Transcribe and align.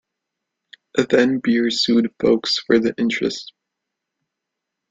Then 1.11 1.37
Beer 1.43 1.69
sued 1.69 2.11
Foakes 2.19 2.57
for 2.65 2.79
the 2.79 2.95
interest. 2.97 3.53